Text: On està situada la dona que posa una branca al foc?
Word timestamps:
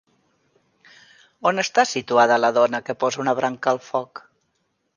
On 1.49 1.63
està 1.65 1.85
situada 1.91 2.39
la 2.41 2.51
dona 2.57 2.81
que 2.87 2.97
posa 3.05 3.21
una 3.25 3.37
branca 3.41 3.75
al 3.77 3.81
foc? 3.91 4.23